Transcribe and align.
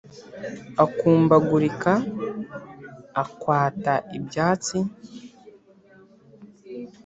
Akumbagurika 0.85 1.93
akwata 3.23 3.93
ibyatsi 4.17 4.77